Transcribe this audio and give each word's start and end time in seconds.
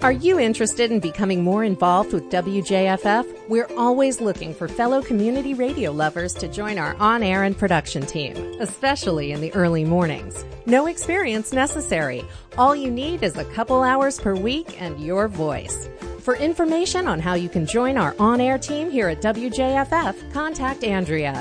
Are 0.00 0.12
you 0.12 0.38
interested 0.38 0.92
in 0.92 1.00
becoming 1.00 1.42
more 1.42 1.64
involved 1.64 2.12
with 2.12 2.30
WJFF? 2.30 3.48
We're 3.48 3.68
always 3.76 4.20
looking 4.20 4.54
for 4.54 4.68
fellow 4.68 5.02
community 5.02 5.54
radio 5.54 5.90
lovers 5.90 6.34
to 6.34 6.46
join 6.46 6.78
our 6.78 6.94
on 7.00 7.24
air 7.24 7.42
and 7.42 7.58
production 7.58 8.06
team, 8.06 8.36
especially 8.60 9.32
in 9.32 9.40
the 9.40 9.52
early 9.54 9.84
mornings. 9.84 10.44
No 10.66 10.86
experience 10.86 11.52
necessary. 11.52 12.24
All 12.56 12.76
you 12.76 12.92
need 12.92 13.24
is 13.24 13.36
a 13.36 13.44
couple 13.46 13.82
hours 13.82 14.20
per 14.20 14.36
week 14.36 14.80
and 14.80 15.00
your 15.00 15.26
voice. 15.26 15.88
For 16.20 16.36
information 16.36 17.08
on 17.08 17.18
how 17.18 17.34
you 17.34 17.48
can 17.48 17.66
join 17.66 17.96
our 17.96 18.14
on 18.20 18.40
air 18.40 18.56
team 18.56 18.92
here 18.92 19.08
at 19.08 19.20
WJFF, 19.20 20.32
contact 20.32 20.84
Andrea 20.84 21.32